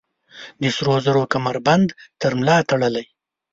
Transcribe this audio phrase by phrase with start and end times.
[0.61, 1.87] د سروزرو کمربند
[2.21, 3.05] تر ملا تړلي